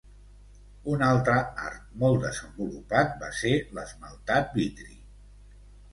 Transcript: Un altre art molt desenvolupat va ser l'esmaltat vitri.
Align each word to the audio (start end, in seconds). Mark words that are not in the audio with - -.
Un 0.93 1.01
altre 1.07 1.35
art 1.65 1.93
molt 2.03 2.25
desenvolupat 2.25 3.13
va 3.23 3.29
ser 3.43 3.55
l'esmaltat 3.79 4.57
vitri. 4.61 4.99